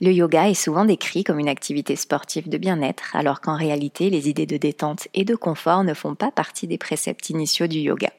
[0.00, 4.28] Le yoga est souvent décrit comme une activité sportive de bien-être, alors qu'en réalité, les
[4.28, 8.12] idées de détente et de confort ne font pas partie des préceptes initiaux du yoga.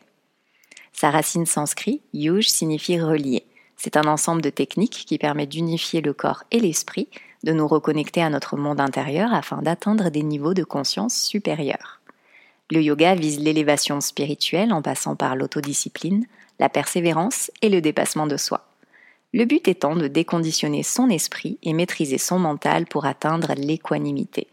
[0.92, 3.46] Sa racine sanskrit, yuj, signifie relier.
[3.78, 7.08] C'est un ensemble de techniques qui permet d'unifier le corps et l'esprit,
[7.44, 12.02] de nous reconnecter à notre monde intérieur afin d'atteindre des niveaux de conscience supérieurs.
[12.70, 16.26] Le yoga vise l'élévation spirituelle en passant par l'autodiscipline,
[16.60, 18.69] la persévérance et le dépassement de soi.
[19.32, 24.48] Le but étant de déconditionner son esprit et maîtriser son mental pour atteindre l'équanimité,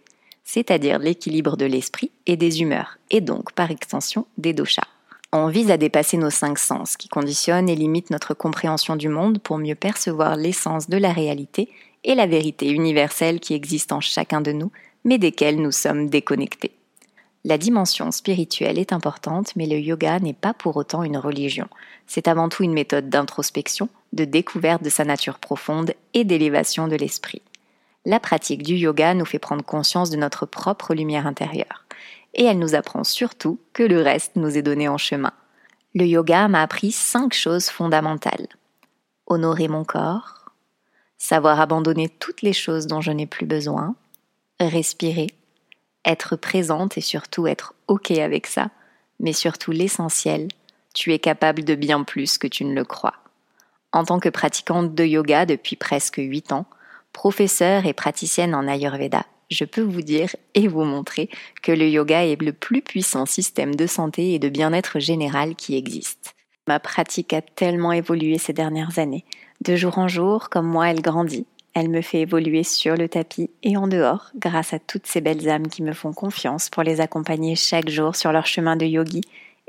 [0.45, 4.87] c'est-à-dire l'équilibre de l'esprit et des humeurs, et donc par extension des doshas.
[5.33, 9.39] On vise à dépasser nos cinq sens qui conditionnent et limitent notre compréhension du monde
[9.39, 11.71] pour mieux percevoir l'essence de la réalité
[12.05, 14.71] et la vérité universelle qui existe en chacun de nous,
[15.05, 16.73] mais desquelles nous sommes déconnectés.
[17.47, 21.69] La dimension spirituelle est importante, mais le yoga n'est pas pour autant une religion.
[22.09, 26.97] C'est avant tout une méthode d'introspection, de découverte de sa nature profonde et d'élévation de
[26.97, 27.43] l'esprit.
[28.05, 31.85] La pratique du yoga nous fait prendre conscience de notre propre lumière intérieure.
[32.35, 35.33] Et elle nous apprend surtout que le reste nous est donné en chemin.
[35.95, 38.49] Le yoga m'a appris cinq choses fondamentales.
[39.27, 40.53] Honorer mon corps,
[41.19, 43.95] savoir abandonner toutes les choses dont je n'ai plus besoin,
[44.61, 45.29] respirer,
[46.05, 48.71] être présente et surtout être OK avec ça,
[49.19, 50.49] mais surtout l'essentiel,
[50.95, 53.15] tu es capable de bien plus que tu ne le crois.
[53.93, 56.67] En tant que pratiquante de yoga depuis presque 8 ans,
[57.13, 61.31] professeure et praticienne en Ayurveda, je peux vous dire et vous montrer
[61.63, 65.77] que le yoga est le plus puissant système de santé et de bien-être général qui
[65.77, 66.35] existe.
[66.67, 69.25] Ma pratique a tellement évolué ces dernières années.
[69.61, 71.47] De jour en jour, comme moi, elle grandit.
[71.75, 75.49] Elle me fait évoluer sur le tapis et en dehors, grâce à toutes ces belles
[75.49, 79.21] âmes qui me font confiance pour les accompagner chaque jour sur leur chemin de yogi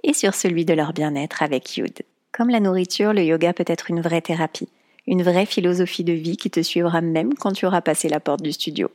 [0.03, 2.01] et sur celui de leur bien-être avec Yud.
[2.37, 4.69] Comme la nourriture, le yoga peut être une vraie thérapie,
[5.07, 8.43] une vraie philosophie de vie qui te suivra même quand tu auras passé la porte
[8.43, 8.91] du studio.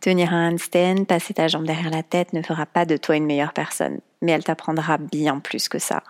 [0.00, 3.26] Tenir un handstand, passer ta jambe derrière la tête ne fera pas de toi une
[3.26, 6.02] meilleure personne, mais elle t'apprendra bien plus que ça.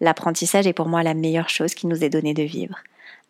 [0.00, 2.78] L'apprentissage est pour moi la meilleure chose qui nous est donnée de vivre.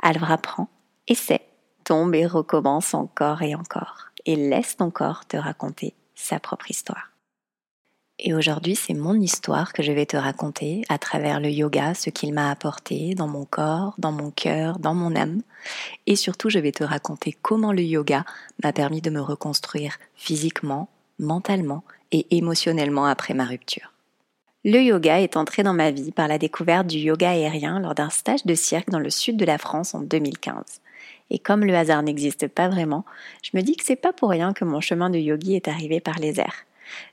[0.00, 0.68] Alors apprends,
[1.08, 1.42] essaie,
[1.82, 7.15] tombe et recommence encore et encore, et laisse ton corps te raconter sa propre histoire.
[8.18, 12.08] Et aujourd'hui, c'est mon histoire que je vais te raconter à travers le yoga, ce
[12.08, 15.42] qu'il m'a apporté dans mon corps, dans mon cœur, dans mon âme.
[16.06, 18.24] Et surtout, je vais te raconter comment le yoga
[18.64, 20.88] m'a permis de me reconstruire physiquement,
[21.18, 23.92] mentalement et émotionnellement après ma rupture.
[24.64, 28.10] Le yoga est entré dans ma vie par la découverte du yoga aérien lors d'un
[28.10, 30.80] stage de cirque dans le sud de la France en 2015.
[31.28, 33.04] Et comme le hasard n'existe pas vraiment,
[33.42, 36.00] je me dis que c'est pas pour rien que mon chemin de yogi est arrivé
[36.00, 36.64] par les airs.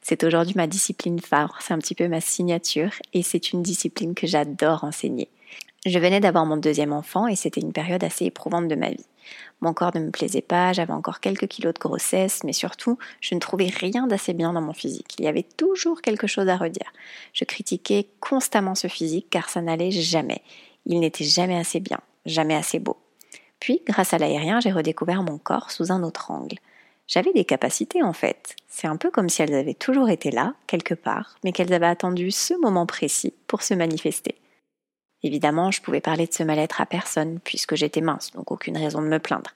[0.01, 4.13] C'est aujourd'hui ma discipline phare, c'est un petit peu ma signature et c'est une discipline
[4.13, 5.29] que j'adore enseigner.
[5.85, 9.05] Je venais d'avoir mon deuxième enfant et c'était une période assez éprouvante de ma vie.
[9.61, 13.35] Mon corps ne me plaisait pas, j'avais encore quelques kilos de grossesse, mais surtout, je
[13.35, 15.15] ne trouvais rien d'assez bien dans mon physique.
[15.19, 16.91] Il y avait toujours quelque chose à redire.
[17.33, 20.41] Je critiquais constamment ce physique car ça n'allait jamais.
[20.85, 22.97] Il n'était jamais assez bien, jamais assez beau.
[23.59, 26.57] Puis, grâce à l'aérien, j'ai redécouvert mon corps sous un autre angle.
[27.07, 28.55] J'avais des capacités en fait.
[28.67, 31.85] C'est un peu comme si elles avaient toujours été là, quelque part, mais qu'elles avaient
[31.85, 34.35] attendu ce moment précis pour se manifester.
[35.21, 39.01] Évidemment, je pouvais parler de ce mal-être à personne, puisque j'étais mince, donc aucune raison
[39.01, 39.51] de me plaindre.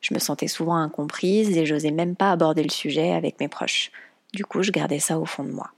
[0.00, 3.90] Je me sentais souvent incomprise et j'osais même pas aborder le sujet avec mes proches.
[4.32, 5.70] Du coup, je gardais ça au fond de moi.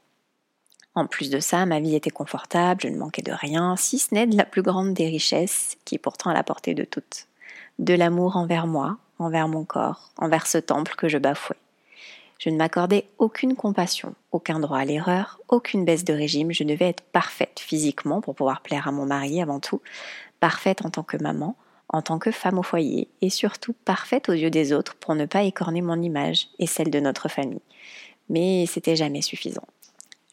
[0.94, 4.14] En plus de ça, ma vie était confortable, je ne manquais de rien, si ce
[4.14, 7.26] n'est de la plus grande des richesses, qui est pourtant à la portée de toutes
[7.78, 11.56] de l'amour envers moi, envers mon corps, envers ce temple que je bafouais.
[12.38, 16.88] Je ne m'accordais aucune compassion, aucun droit à l'erreur, aucune baisse de régime, je devais
[16.88, 19.80] être parfaite physiquement pour pouvoir plaire à mon mari avant tout,
[20.40, 21.54] parfaite en tant que maman,
[21.88, 25.26] en tant que femme au foyer, et surtout parfaite aux yeux des autres pour ne
[25.26, 27.62] pas écorner mon image et celle de notre famille.
[28.28, 29.66] Mais c'était jamais suffisant.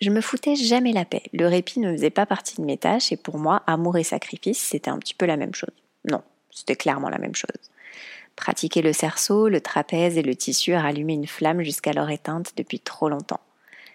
[0.01, 3.11] Je me foutais jamais la paix, le répit ne faisait pas partie de mes tâches,
[3.11, 5.75] et pour moi, amour et sacrifice, c'était un petit peu la même chose.
[6.09, 7.69] Non, c'était clairement la même chose.
[8.39, 12.79] Pratiquer le cerceau, le trapèze et le tissu a rallumé une flamme jusqu'alors éteinte depuis
[12.79, 13.41] trop longtemps.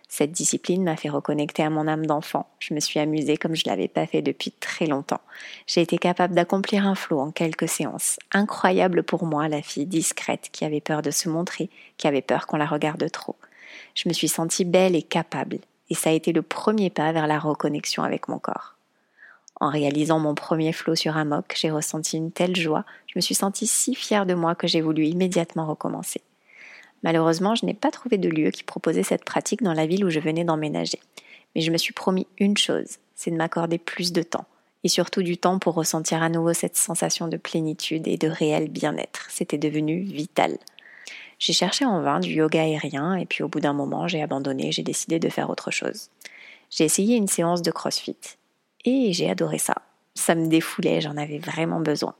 [0.06, 2.46] Cette discipline m'a fait reconnecter à mon âme d'enfant.
[2.58, 5.22] Je me suis amusée comme je ne l'avais pas fait depuis très longtemps.
[5.66, 8.18] J'ai été capable d'accomplir un flot en quelques séances.
[8.32, 12.46] Incroyable pour moi, la fille discrète qui avait peur de se montrer, qui avait peur
[12.46, 13.36] qu'on la regarde trop.
[13.94, 15.56] Je me suis sentie belle et capable,
[15.88, 18.73] et ça a été le premier pas vers la reconnexion avec mon corps.
[19.64, 23.22] En réalisant mon premier flot sur un mock, j'ai ressenti une telle joie, je me
[23.22, 26.20] suis sentie si fière de moi que j'ai voulu immédiatement recommencer.
[27.02, 30.10] Malheureusement, je n'ai pas trouvé de lieu qui proposait cette pratique dans la ville où
[30.10, 31.00] je venais d'emménager.
[31.54, 34.44] Mais je me suis promis une chose, c'est de m'accorder plus de temps,
[34.82, 38.68] et surtout du temps pour ressentir à nouveau cette sensation de plénitude et de réel
[38.68, 39.28] bien-être.
[39.30, 40.58] C'était devenu vital.
[41.38, 44.72] J'ai cherché en vain du yoga aérien, et puis au bout d'un moment, j'ai abandonné,
[44.72, 46.10] j'ai décidé de faire autre chose.
[46.68, 48.18] J'ai essayé une séance de CrossFit,
[48.84, 49.74] et j'ai adoré ça.
[50.14, 52.14] Ça me défoulait, j'en avais vraiment besoin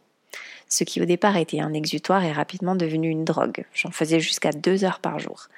[0.74, 3.64] ce qui au départ était un exutoire est rapidement devenu une drogue.
[3.74, 5.48] J'en faisais jusqu'à deux heures par jour.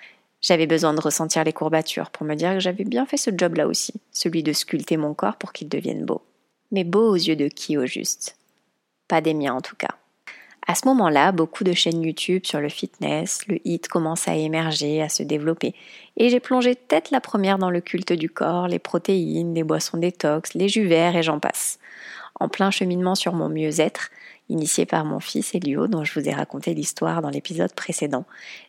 [0.42, 3.66] J'avais besoin de ressentir les courbatures pour me dire que j'avais bien fait ce job-là
[3.66, 6.22] aussi, celui de sculpter mon corps pour qu'il devienne beau.
[6.70, 8.36] Mais beau aux yeux de qui au juste?
[9.08, 9.96] Pas des miens en tout cas.
[10.68, 15.00] À ce moment-là, beaucoup de chaînes YouTube sur le fitness, le hit commence à émerger,
[15.00, 15.76] à se développer,
[16.16, 19.96] et j'ai plongé tête la première dans le culte du corps, les protéines, les boissons
[19.96, 21.78] détox, les jus verts et j'en passe.
[22.40, 24.10] En plein cheminement sur mon mieux-être,
[24.48, 28.24] initié par mon fils Elio, dont je vous ai raconté l'histoire dans l'épisode précédent,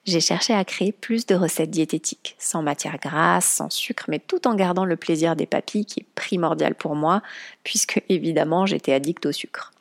[0.05, 4.47] j'ai cherché à créer plus de recettes diététiques, sans matière grasse, sans sucre, mais tout
[4.47, 7.23] en gardant le plaisir des papilles qui est primordial pour moi,
[7.63, 9.71] puisque évidemment j'étais addict au sucre.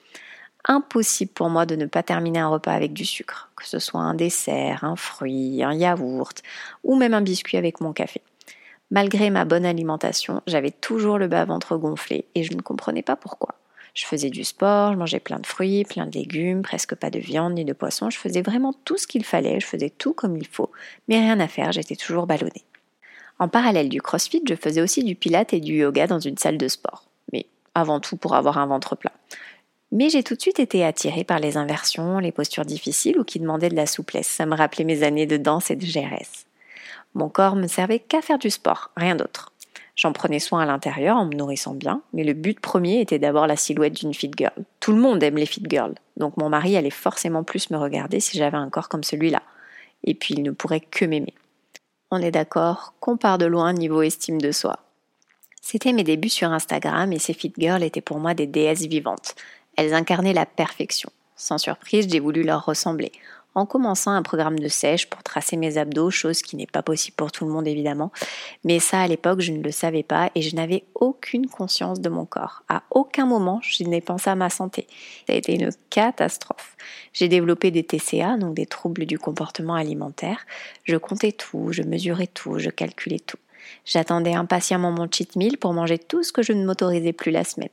[0.68, 4.00] Impossible pour moi de ne pas terminer un repas avec du sucre, que ce soit
[4.00, 6.42] un dessert, un fruit, un yaourt,
[6.82, 8.20] ou même un biscuit avec mon café.
[8.90, 13.54] Malgré ma bonne alimentation, j'avais toujours le bas-ventre gonflé et je ne comprenais pas pourquoi.
[13.94, 17.18] Je faisais du sport, je mangeais plein de fruits, plein de légumes, presque pas de
[17.18, 18.10] viande ni de poisson.
[18.10, 20.70] Je faisais vraiment tout ce qu'il fallait, je faisais tout comme il faut,
[21.08, 22.64] mais rien à faire, j'étais toujours ballonnée.
[23.38, 26.58] En parallèle du crossfit, je faisais aussi du pilate et du yoga dans une salle
[26.58, 29.12] de sport, mais avant tout pour avoir un ventre plat.
[29.96, 33.40] Mais j'ai tout de suite été attirée par les inversions, les postures difficiles ou qui
[33.40, 34.26] demandaient de la souplesse.
[34.26, 36.44] Ça me rappelait mes années de danse et de GRS.
[37.14, 39.54] Mon corps me servait qu'à faire du sport, rien d'autre.
[39.94, 43.46] J'en prenais soin à l'intérieur en me nourrissant bien, mais le but premier était d'avoir
[43.46, 44.52] la silhouette d'une fit girl.
[44.81, 48.20] Tout le monde aime les fit girls, donc mon mari allait forcément plus me regarder
[48.20, 49.42] si j'avais un corps comme celui-là.
[50.04, 51.32] Et puis il ne pourrait que m'aimer.
[52.10, 54.78] On est d'accord qu'on part de loin niveau estime de soi.
[55.62, 59.34] C'était mes débuts sur Instagram et ces fit girls étaient pour moi des déesses vivantes.
[59.76, 61.11] Elles incarnaient la perfection.
[61.37, 63.12] Sans surprise, j'ai voulu leur ressembler
[63.56, 67.17] en commençant un programme de sèche pour tracer mes abdos, chose qui n'est pas possible
[67.17, 68.12] pour tout le monde évidemment.
[68.64, 72.11] Mais ça, à l'époque, je ne le savais pas et je n'avais aucune conscience de
[72.11, 72.64] mon corps.
[72.69, 74.87] À aucun moment, je n'ai pensé à ma santé.
[75.26, 76.76] Ça a été une catastrophe.
[77.14, 80.44] J'ai développé des TCA, donc des troubles du comportement alimentaire.
[80.84, 83.38] Je comptais tout, je mesurais tout, je calculais tout.
[83.87, 87.44] J'attendais impatiemment mon cheat meal pour manger tout ce que je ne m'autorisais plus la
[87.44, 87.71] semaine.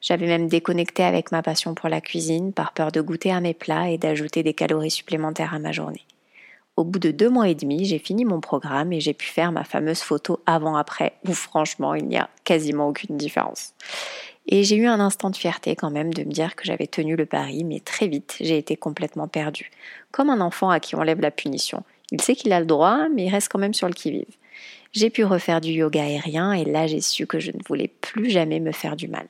[0.00, 3.52] J'avais même déconnecté avec ma passion pour la cuisine par peur de goûter à mes
[3.52, 6.06] plats et d'ajouter des calories supplémentaires à ma journée.
[6.76, 9.50] Au bout de deux mois et demi, j'ai fini mon programme et j'ai pu faire
[9.50, 13.72] ma fameuse photo avant-après, où franchement, il n'y a quasiment aucune différence.
[14.46, 17.16] Et j'ai eu un instant de fierté quand même de me dire que j'avais tenu
[17.16, 19.70] le pari, mais très vite, j'ai été complètement perdue.
[20.12, 21.82] Comme un enfant à qui on lève la punition.
[22.12, 24.36] Il sait qu'il a le droit, mais il reste quand même sur le qui-vive.
[24.96, 28.30] J'ai pu refaire du yoga aérien et là j'ai su que je ne voulais plus
[28.30, 29.26] jamais me faire du mal.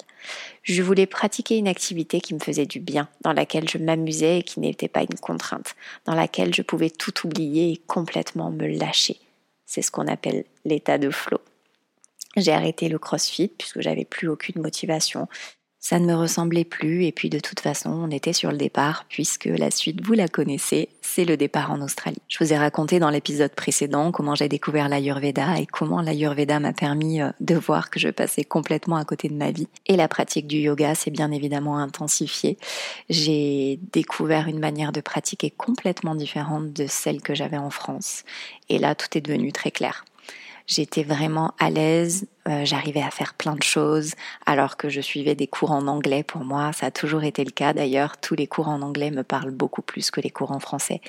[0.62, 4.42] Je voulais pratiquer une activité qui me faisait du bien, dans laquelle je m'amusais et
[4.44, 9.16] qui n'était pas une contrainte, dans laquelle je pouvais tout oublier et complètement me lâcher.
[9.64, 11.40] C'est ce qu'on appelle l'état de flow.
[12.36, 15.26] J'ai arrêté le crossfit puisque j'avais plus aucune motivation.
[15.78, 19.04] Ça ne me ressemblait plus et puis de toute façon on était sur le départ
[19.08, 22.20] puisque la suite vous la connaissez, c'est le départ en Australie.
[22.28, 26.72] Je vous ai raconté dans l'épisode précédent comment j'ai découvert l'Ayurveda et comment l'Ayurveda m'a
[26.72, 29.68] permis euh, de voir que je passais complètement à côté de ma vie.
[29.86, 32.58] Et la pratique du yoga s'est bien évidemment intensifiée.
[33.08, 38.24] J'ai découvert une manière de pratiquer complètement différente de celle que j'avais en France.
[38.68, 40.04] Et là tout est devenu très clair.
[40.66, 44.14] J'étais vraiment à l'aise, euh, j'arrivais à faire plein de choses
[44.46, 47.52] alors que je suivais des cours en anglais pour moi, ça a toujours été le
[47.52, 50.58] cas d'ailleurs, tous les cours en anglais me parlent beaucoup plus que les cours en
[50.58, 51.00] français.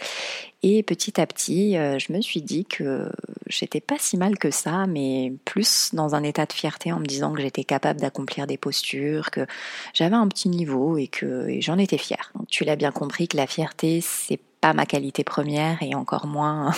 [0.62, 3.10] Et petit à petit, euh, je me suis dit que
[3.48, 7.06] j'étais pas si mal que ça, mais plus dans un état de fierté en me
[7.06, 9.48] disant que j'étais capable d'accomplir des postures, que
[9.94, 12.32] j'avais un petit niveau et que j'en étais fière.
[12.48, 16.74] Tu l'as bien compris que la fierté, c'est pas ma qualité première et encore moins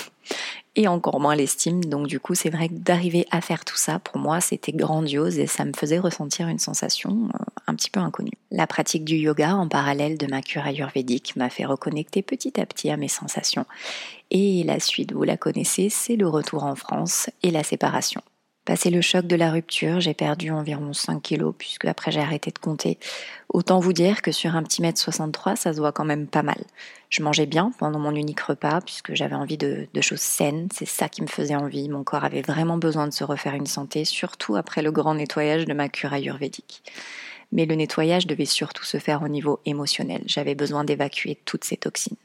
[0.79, 1.83] et encore moins l'estime.
[1.83, 5.37] Donc du coup, c'est vrai que d'arriver à faire tout ça, pour moi, c'était grandiose
[5.37, 8.37] et ça me faisait ressentir une sensation euh, un petit peu inconnue.
[8.49, 12.65] La pratique du yoga en parallèle de ma cure ayurvédique m'a fait reconnecter petit à
[12.65, 13.65] petit à mes sensations.
[14.31, 18.21] Et la suite, vous la connaissez, c'est le retour en France et la séparation.
[18.69, 22.51] Passé le choc de la rupture, j'ai perdu environ 5 kilos, puisque après j'ai arrêté
[22.51, 22.99] de compter.
[23.51, 26.43] Autant vous dire que sur un petit mètre 63, ça se voit quand même pas
[26.43, 26.63] mal.
[27.09, 30.85] Je mangeais bien pendant mon unique repas, puisque j'avais envie de, de choses saines, c'est
[30.85, 31.89] ça qui me faisait envie.
[31.89, 35.65] Mon corps avait vraiment besoin de se refaire une santé, surtout après le grand nettoyage
[35.65, 36.83] de ma cure ayurvédique.
[37.51, 40.21] Mais le nettoyage devait surtout se faire au niveau émotionnel.
[40.27, 42.17] J'avais besoin d'évacuer toutes ces toxines.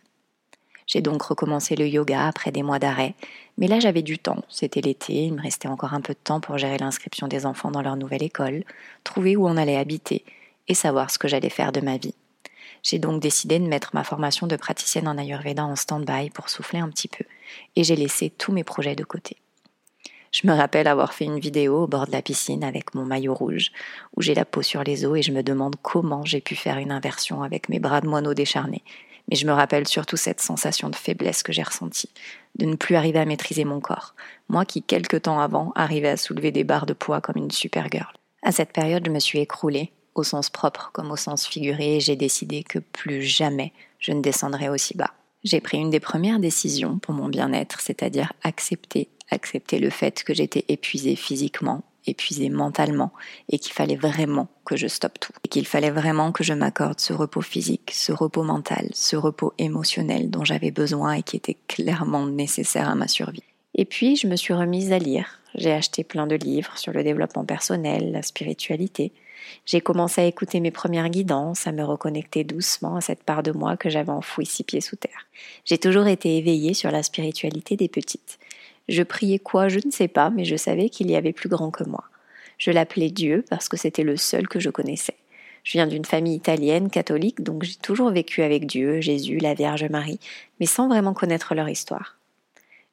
[0.87, 3.15] J'ai donc recommencé le yoga après des mois d'arrêt,
[3.57, 6.41] mais là j'avais du temps, c'était l'été, il me restait encore un peu de temps
[6.41, 8.65] pour gérer l'inscription des enfants dans leur nouvelle école,
[9.03, 10.25] trouver où on allait habiter
[10.69, 12.15] et savoir ce que j'allais faire de ma vie.
[12.83, 16.81] J'ai donc décidé de mettre ma formation de praticienne en Ayurveda en stand-by pour souffler
[16.81, 17.25] un petit peu,
[17.77, 19.39] et j'ai laissé tous mes projets de côté.
[20.33, 23.35] Je me rappelle avoir fait une vidéo au bord de la piscine avec mon maillot
[23.35, 23.71] rouge,
[24.17, 26.79] où j'ai la peau sur les os et je me demande comment j'ai pu faire
[26.79, 28.83] une inversion avec mes bras de moineau décharnés
[29.29, 32.11] mais je me rappelle surtout cette sensation de faiblesse que j'ai ressentie,
[32.57, 34.15] de ne plus arriver à maîtriser mon corps,
[34.49, 37.89] moi qui, quelque temps avant, arrivais à soulever des barres de poids comme une super
[37.91, 38.13] girl.
[38.43, 42.01] À cette période, je me suis écroulée, au sens propre comme au sens figuré, et
[42.01, 45.15] j'ai décidé que plus jamais je ne descendrais aussi bas.
[45.45, 50.35] J'ai pris une des premières décisions pour mon bien-être, c'est-à-dire accepter, accepter le fait que
[50.35, 53.13] j'étais épuisée physiquement, épuisée mentalement
[53.49, 55.33] et qu'il fallait vraiment que je stoppe tout.
[55.45, 59.53] Et qu'il fallait vraiment que je m'accorde ce repos physique, ce repos mental, ce repos
[59.59, 63.43] émotionnel dont j'avais besoin et qui était clairement nécessaire à ma survie.
[63.75, 65.41] Et puis je me suis remise à lire.
[65.55, 69.13] J'ai acheté plein de livres sur le développement personnel, la spiritualité.
[69.67, 73.53] J'ai commencé à écouter mes premières guidances, à me reconnecter doucement à cette part de
[73.53, 75.27] moi que j'avais enfouie six pieds sous terre.
[75.65, 78.39] J'ai toujours été éveillée sur la spiritualité des petites.
[78.89, 81.71] Je priais quoi, je ne sais pas, mais je savais qu'il y avait plus grand
[81.71, 82.05] que moi.
[82.59, 85.17] Je l'appelais Dieu parce que c'était le seul que je connaissais.
[85.65, 89.85] Je viens d'une famille italienne, catholique, donc j'ai toujours vécu avec Dieu, Jésus, la Vierge
[89.85, 90.21] Marie,
[90.61, 92.19] mais sans vraiment connaître leur histoire.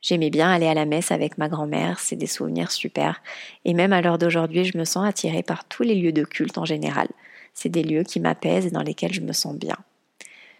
[0.01, 3.21] J'aimais bien aller à la messe avec ma grand-mère, c'est des souvenirs super,
[3.65, 6.57] et même à l'heure d'aujourd'hui, je me sens attirée par tous les lieux de culte
[6.57, 7.07] en général.
[7.53, 9.77] C'est des lieux qui m'apaisent et dans lesquels je me sens bien.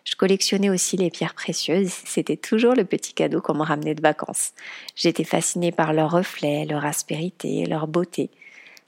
[0.04, 4.02] Je collectionnais aussi les pierres précieuses, c'était toujours le petit cadeau qu'on me ramenait de
[4.02, 4.54] vacances.
[4.96, 8.30] J'étais fascinée par leurs reflets, leur aspérité, leur beauté.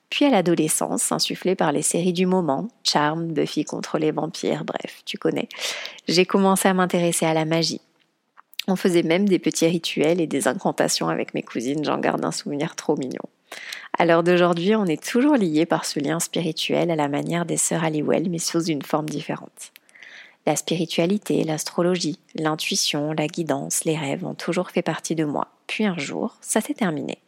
[0.09, 5.01] Puis à l'adolescence, insufflée par les séries du moment, Charm, Buffy contre les vampires, bref,
[5.05, 5.49] tu connais,
[6.07, 7.81] j'ai commencé à m'intéresser à la magie.
[8.67, 12.31] On faisait même des petits rituels et des incantations avec mes cousines, j'en garde un
[12.31, 13.23] souvenir trop mignon.
[13.97, 17.57] À l'heure d'aujourd'hui, on est toujours liés par ce lien spirituel à la manière des
[17.57, 19.71] sœurs Halliwell, mais sous une forme différente.
[20.45, 25.47] La spiritualité, l'astrologie, l'intuition, la guidance, les rêves ont toujours fait partie de moi.
[25.67, 27.19] Puis un jour, ça s'est terminé.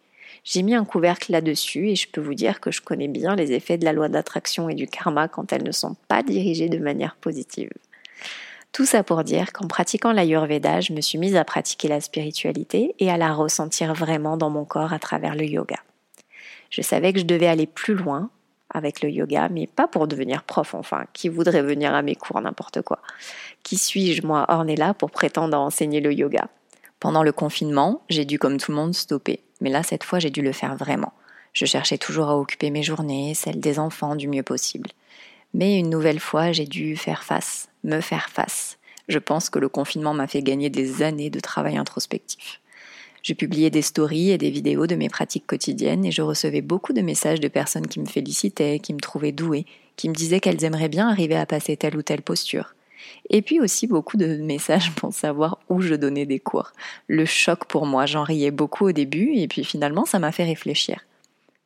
[0.44, 3.54] J'ai mis un couvercle là-dessus et je peux vous dire que je connais bien les
[3.54, 6.78] effets de la loi d'attraction et du karma quand elles ne sont pas dirigées de
[6.78, 7.72] manière positive.
[8.72, 12.94] Tout ça pour dire qu'en pratiquant l'Ayurveda, je me suis mise à pratiquer la spiritualité
[13.00, 15.80] et à la ressentir vraiment dans mon corps à travers le yoga.
[16.70, 18.30] Je savais que je devais aller plus loin
[18.76, 22.42] avec le yoga, mais pas pour devenir prof, enfin, qui voudrait venir à mes cours,
[22.42, 23.00] n'importe quoi.
[23.64, 26.50] Qui suis-je, moi, Ornella, pour prétendre enseigner le yoga
[27.00, 29.40] Pendant le confinement, j'ai dû, comme tout le monde, stopper.
[29.62, 31.14] Mais là, cette fois, j'ai dû le faire vraiment.
[31.54, 34.90] Je cherchais toujours à occuper mes journées, celles des enfants, du mieux possible.
[35.54, 38.78] Mais une nouvelle fois, j'ai dû faire face, me faire face.
[39.08, 42.60] Je pense que le confinement m'a fait gagner des années de travail introspectif.
[43.26, 46.94] Je publiais des stories et des vidéos de mes pratiques quotidiennes et je recevais beaucoup
[46.94, 49.66] de messages de personnes qui me félicitaient, qui me trouvaient douée,
[49.96, 52.76] qui me disaient qu'elles aimeraient bien arriver à passer telle ou telle posture.
[53.32, 56.72] Et puis aussi beaucoup de messages pour savoir où je donnais des cours.
[57.08, 60.46] Le choc pour moi, j'en riais beaucoup au début et puis finalement ça m'a fait
[60.46, 61.00] réfléchir.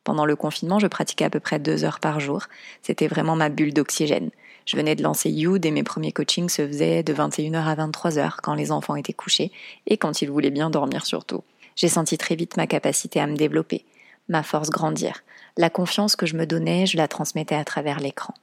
[0.02, 2.44] Pendant le confinement, je pratiquais à peu près deux heures par jour.
[2.80, 4.30] C'était vraiment ma bulle d'oxygène.
[4.64, 8.36] Je venais de lancer Youd et mes premiers coachings se faisaient de 21h à 23h
[8.42, 9.52] quand les enfants étaient couchés
[9.86, 11.42] et quand ils voulaient bien dormir surtout.
[11.76, 13.84] J'ai senti très vite ma capacité à me développer,
[14.28, 15.22] ma force grandir.
[15.56, 18.34] La confiance que je me donnais, je la transmettais à travers l'écran.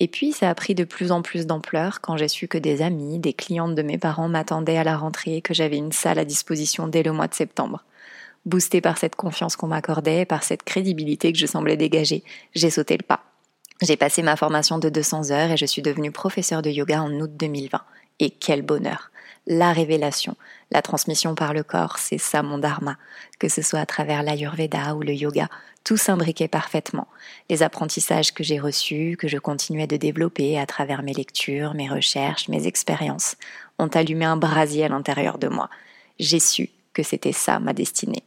[0.00, 2.82] Et puis ça a pris de plus en plus d'ampleur quand j'ai su que des
[2.82, 6.18] amis, des clientes de mes parents m'attendaient à la rentrée et que j'avais une salle
[6.18, 7.84] à disposition dès le mois de septembre.
[8.46, 12.22] Boostée par cette confiance qu'on m'accordait, par cette crédibilité que je semblais dégager,
[12.54, 13.24] j'ai sauté le pas.
[13.82, 17.12] J'ai passé ma formation de 200 heures et je suis devenue professeure de yoga en
[17.12, 17.80] août 2020.
[18.20, 19.10] Et quel bonheur
[19.46, 20.36] La révélation,
[20.70, 22.96] la transmission par le corps, c'est ça mon dharma.
[23.38, 25.48] Que ce soit à travers l'ayurveda ou le yoga,
[25.84, 27.08] tout s'imbriquait parfaitement.
[27.48, 31.88] Les apprentissages que j'ai reçus, que je continuais de développer à travers mes lectures, mes
[31.88, 33.36] recherches, mes expériences,
[33.78, 35.70] ont allumé un brasier à l'intérieur de moi.
[36.18, 38.24] J'ai su que c'était ça ma destinée.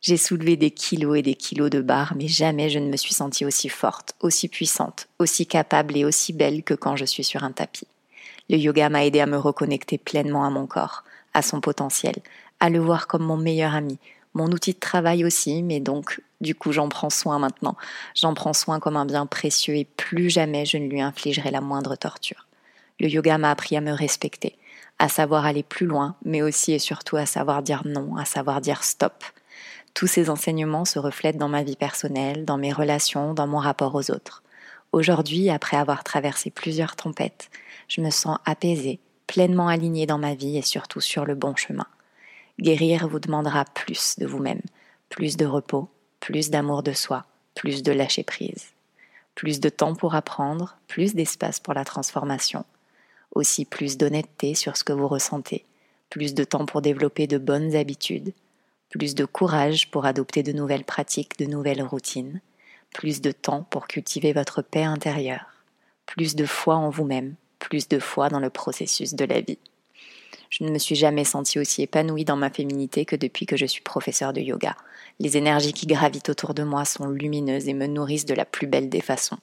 [0.00, 3.14] J'ai soulevé des kilos et des kilos de barres, mais jamais je ne me suis
[3.14, 7.44] sentie aussi forte, aussi puissante, aussi capable et aussi belle que quand je suis sur
[7.44, 7.86] un tapis.
[8.50, 12.16] Le yoga m'a aidé à me reconnecter pleinement à mon corps, à son potentiel,
[12.60, 13.98] à le voir comme mon meilleur ami,
[14.34, 17.76] mon outil de travail aussi, mais donc du coup j'en prends soin maintenant.
[18.14, 21.60] J'en prends soin comme un bien précieux et plus jamais je ne lui infligerai la
[21.60, 22.46] moindre torture.
[23.00, 24.56] Le yoga m'a appris à me respecter,
[24.98, 28.60] à savoir aller plus loin, mais aussi et surtout à savoir dire non, à savoir
[28.60, 29.24] dire stop.
[29.94, 33.94] Tous ces enseignements se reflètent dans ma vie personnelle, dans mes relations, dans mon rapport
[33.94, 34.42] aux autres.
[34.92, 37.50] Aujourd'hui, après avoir traversé plusieurs tempêtes,
[37.88, 41.86] je me sens apaisée, pleinement alignée dans ma vie et surtout sur le bon chemin.
[42.60, 44.60] Guérir vous demandera plus de vous-même,
[45.08, 45.88] plus de repos,
[46.20, 48.72] plus d'amour de soi, plus de lâcher prise,
[49.34, 52.64] plus de temps pour apprendre, plus d'espace pour la transformation,
[53.34, 55.64] aussi plus d'honnêteté sur ce que vous ressentez,
[56.10, 58.32] plus de temps pour développer de bonnes habitudes,
[58.90, 62.40] plus de courage pour adopter de nouvelles pratiques, de nouvelles routines,
[62.92, 65.46] plus de temps pour cultiver votre paix intérieure,
[66.04, 69.58] plus de foi en vous-même, plus de foi dans le processus de la vie.
[70.50, 73.64] Je ne me suis jamais sentie aussi épanouie dans ma féminité que depuis que je
[73.64, 74.76] suis professeure de yoga.
[75.20, 78.66] Les énergies qui gravitent autour de moi sont lumineuses et me nourrissent de la plus
[78.66, 79.38] belle des façons.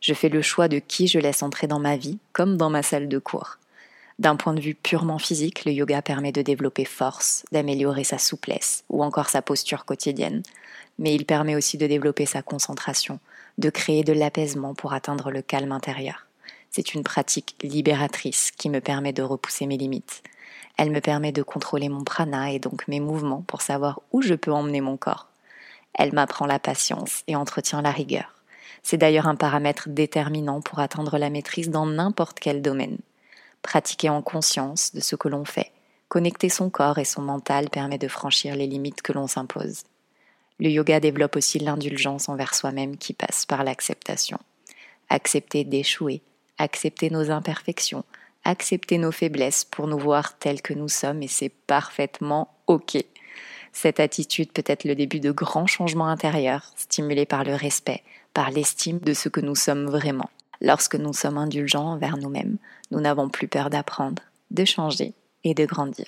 [0.00, 2.82] Je fais le choix de qui je laisse entrer dans ma vie, comme dans ma
[2.82, 3.58] salle de cours.
[4.18, 8.84] D'un point de vue purement physique, le yoga permet de développer force, d'améliorer sa souplesse
[8.88, 10.42] ou encore sa posture quotidienne.
[10.98, 13.18] Mais il permet aussi de développer sa concentration,
[13.58, 16.26] de créer de l'apaisement pour atteindre le calme intérieur.
[16.74, 20.22] C'est une pratique libératrice qui me permet de repousser mes limites.
[20.78, 24.32] Elle me permet de contrôler mon prana et donc mes mouvements pour savoir où je
[24.32, 25.28] peux emmener mon corps.
[25.92, 28.42] Elle m'apprend la patience et entretient la rigueur.
[28.82, 32.98] C'est d'ailleurs un paramètre déterminant pour atteindre la maîtrise dans n'importe quel domaine.
[33.60, 35.72] Pratiquer en conscience de ce que l'on fait,
[36.08, 39.82] connecter son corps et son mental permet de franchir les limites que l'on s'impose.
[40.58, 44.38] Le yoga développe aussi l'indulgence envers soi-même qui passe par l'acceptation.
[45.10, 46.22] Accepter d'échouer,
[46.58, 48.04] accepter nos imperfections,
[48.44, 52.96] accepter nos faiblesses pour nous voir tels que nous sommes et c'est parfaitement OK.
[53.72, 58.02] Cette attitude peut être le début de grands changements intérieurs, stimulés par le respect,
[58.34, 60.30] par l'estime de ce que nous sommes vraiment.
[60.60, 62.58] Lorsque nous sommes indulgents envers nous-mêmes,
[62.90, 66.06] nous n'avons plus peur d'apprendre, de changer et de grandir.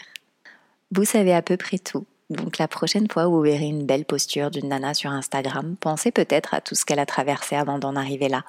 [0.93, 2.07] Vous savez à peu près tout.
[2.31, 6.11] Donc la prochaine fois où vous verrez une belle posture d'une nana sur Instagram, pensez
[6.11, 8.45] peut-être à tout ce qu'elle a traversé avant d'en arriver là,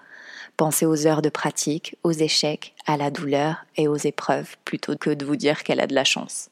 [0.58, 5.10] Pensez aux heures de pratique, aux échecs, à la douleur et aux épreuves, plutôt que
[5.10, 6.50] de vous dire qu'elle a de la chance.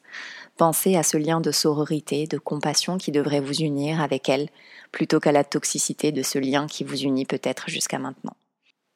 [0.56, 4.48] Pensez à ce lien de sororité, de compassion qui devrait vous unir avec elle,
[4.92, 8.36] plutôt qu'à la toxicité de ce lien qui vous unit peut-être jusqu'à maintenant.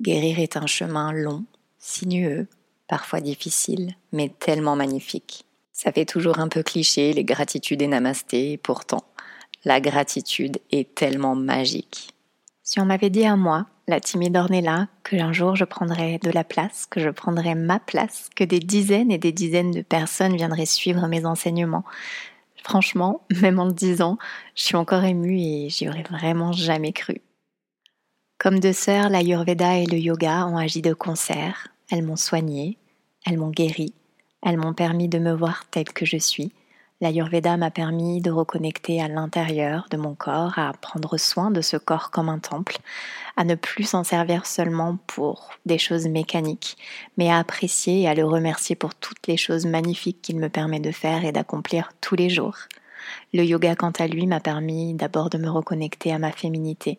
[0.01, 1.45] Guérir est un chemin long,
[1.79, 2.47] sinueux,
[2.87, 5.47] parfois difficile, mais tellement magnifique.
[5.73, 9.05] Ça fait toujours un peu cliché, les gratitudes et namasté, et pourtant,
[9.65, 12.11] la gratitude est tellement magique.
[12.63, 16.31] Si on m'avait dit à moi, la timide Ornella, que un jour je prendrais de
[16.31, 20.37] la place, que je prendrais ma place, que des dizaines et des dizaines de personnes
[20.37, 21.85] viendraient suivre mes enseignements.
[22.63, 24.19] Franchement, même en le disant,
[24.55, 27.23] je suis encore émue et j'y aurais vraiment jamais cru.
[28.37, 31.69] Comme deux sœurs, l'Ayurveda et le yoga ont agi de concert.
[31.91, 32.77] Elles m'ont soignée,
[33.27, 33.95] elles m'ont guérie,
[34.43, 36.53] elles m'ont permis de me voir telle que je suis,
[37.01, 41.77] L'Ayurveda m'a permis de reconnecter à l'intérieur de mon corps, à prendre soin de ce
[41.77, 42.79] corps comme un temple,
[43.37, 46.77] à ne plus s'en servir seulement pour des choses mécaniques,
[47.17, 50.81] mais à apprécier et à le remercier pour toutes les choses magnifiques qu'il me permet
[50.81, 52.57] de faire et d'accomplir tous les jours.
[53.33, 56.99] Le yoga, quant à lui, m'a permis d'abord de me reconnecter à ma féminité,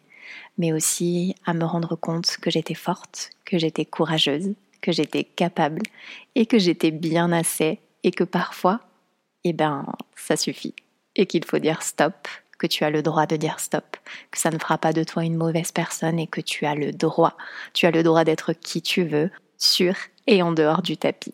[0.57, 5.81] mais aussi à me rendre compte que j'étais forte, que j'étais courageuse, que j'étais capable
[6.35, 8.79] et que j'étais bien assez et que parfois
[9.43, 10.75] eh ben, ça suffit.
[11.15, 13.97] Et qu'il faut dire stop, que tu as le droit de dire stop,
[14.32, 16.91] que ça ne fera pas de toi une mauvaise personne et que tu as le
[16.91, 17.36] droit,
[17.73, 19.95] tu as le droit d'être qui tu veux, sur
[20.28, 21.34] et en dehors du tapis.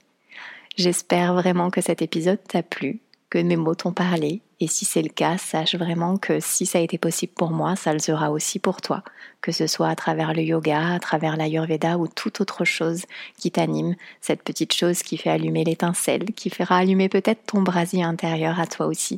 [0.77, 3.01] J'espère vraiment que cet épisode t'a plu,
[3.39, 6.81] mes mots t'ont parlé et si c'est le cas, sache vraiment que si ça a
[6.81, 9.03] été possible pour moi, ça le sera aussi pour toi,
[9.41, 13.03] que ce soit à travers le yoga, à travers l'ayurveda ou toute autre chose
[13.37, 18.03] qui t'anime, cette petite chose qui fait allumer l'étincelle, qui fera allumer peut-être ton brasier
[18.03, 19.15] intérieur à toi aussi.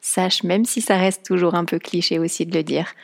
[0.00, 2.94] Sache, même si ça reste toujours un peu cliché aussi de le dire,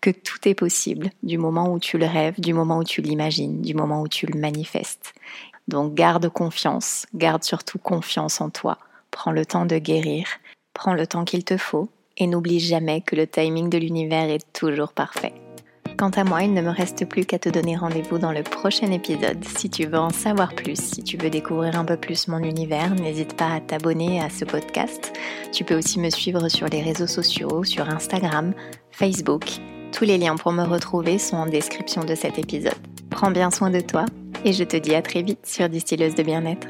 [0.00, 3.62] que tout est possible du moment où tu le rêves, du moment où tu l'imagines,
[3.62, 5.12] du moment où tu le manifestes.
[5.66, 8.78] Donc garde confiance, garde surtout confiance en toi.
[9.12, 10.26] Prends le temps de guérir
[10.74, 14.52] Prends le temps qu'il te faut et n'oublie jamais que le timing de l'univers est
[14.52, 15.34] toujours parfait.
[15.96, 18.90] Quant à moi, il ne me reste plus qu'à te donner rendez-vous dans le prochain
[18.90, 19.44] épisode.
[19.44, 22.94] Si tu veux en savoir plus, si tu veux découvrir un peu plus mon univers,
[22.94, 25.12] n'hésite pas à t'abonner à ce podcast.
[25.52, 28.54] Tu peux aussi me suivre sur les réseaux sociaux, sur Instagram,
[28.90, 29.44] Facebook.
[29.92, 32.74] Tous les liens pour me retrouver sont en description de cet épisode.
[33.10, 34.06] Prends bien soin de toi
[34.44, 36.66] et je te dis à très vite sur Distilleuse de bien-être.